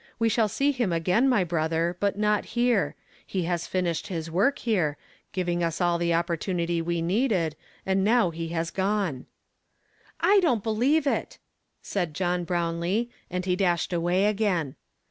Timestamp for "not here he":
2.17-3.43